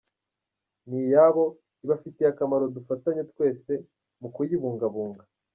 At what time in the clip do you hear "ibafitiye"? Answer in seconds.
1.83-2.27